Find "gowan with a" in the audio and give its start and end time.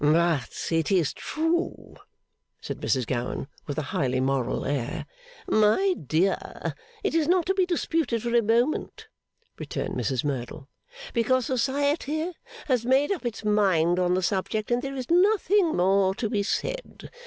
3.05-3.83